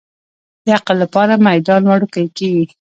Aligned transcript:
د 0.65 0.67
عقل 0.77 0.95
لپاره 1.03 1.33
میدان 1.47 1.81
وړوکی 1.87 2.25
کېږي. 2.37 2.63